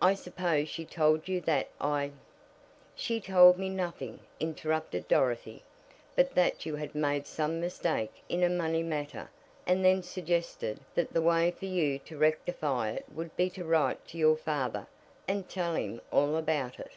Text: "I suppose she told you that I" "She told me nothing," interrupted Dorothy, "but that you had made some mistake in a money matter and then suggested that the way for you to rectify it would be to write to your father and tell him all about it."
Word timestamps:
"I 0.00 0.14
suppose 0.14 0.70
she 0.70 0.86
told 0.86 1.28
you 1.28 1.38
that 1.42 1.68
I" 1.78 2.12
"She 3.04 3.20
told 3.20 3.58
me 3.58 3.68
nothing," 3.68 4.20
interrupted 4.40 5.06
Dorothy, 5.06 5.64
"but 6.16 6.34
that 6.34 6.64
you 6.64 6.76
had 6.76 6.94
made 6.94 7.26
some 7.26 7.60
mistake 7.60 8.22
in 8.26 8.42
a 8.42 8.48
money 8.48 8.82
matter 8.82 9.28
and 9.66 9.84
then 9.84 10.02
suggested 10.02 10.80
that 10.94 11.12
the 11.12 11.20
way 11.20 11.50
for 11.50 11.66
you 11.66 11.98
to 11.98 12.16
rectify 12.16 12.92
it 12.92 13.04
would 13.12 13.36
be 13.36 13.50
to 13.50 13.62
write 13.62 14.08
to 14.08 14.16
your 14.16 14.38
father 14.38 14.86
and 15.28 15.46
tell 15.46 15.74
him 15.74 16.00
all 16.10 16.36
about 16.36 16.78
it." 16.80 16.92